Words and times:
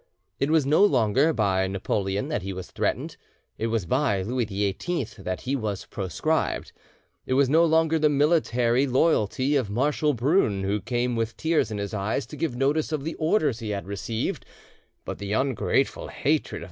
It 0.39 0.49
was 0.49 0.65
no 0.65 0.83
longer 0.83 1.31
by 1.31 1.67
Napoleon 1.67 2.27
that 2.29 2.41
he 2.41 2.53
was 2.53 2.71
threatened, 2.71 3.17
it 3.59 3.67
was 3.67 3.85
by 3.85 4.23
Louis 4.23 4.45
XVIII 4.47 5.03
that 5.19 5.41
he 5.41 5.55
was 5.55 5.85
proscribed; 5.85 6.71
it 7.27 7.35
was 7.35 7.49
no 7.51 7.63
longer 7.63 7.99
the 7.99 8.09
military 8.09 8.87
loyalty 8.87 9.55
of 9.55 9.69
Marshal 9.69 10.15
Brune 10.15 10.63
who 10.63 10.81
came 10.81 11.15
with 11.15 11.37
tears 11.37 11.69
in 11.69 11.77
his 11.77 11.93
eyes 11.93 12.25
to 12.25 12.35
give 12.35 12.55
notice 12.55 12.91
of 12.91 13.03
the 13.03 13.13
orders 13.19 13.59
he 13.59 13.69
had 13.69 13.85
received, 13.85 14.43
but 15.05 15.19
the 15.19 15.33
ungrateful 15.33 16.07
hatred 16.07 16.59
of 16.59 16.59
M. 16.59 16.59